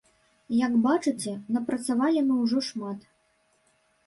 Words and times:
Як 0.65 0.77
бачыце, 0.85 1.33
напрацавалі 1.57 2.25
мы 2.31 2.39
ўжо 2.43 2.59
шмат. 2.71 2.99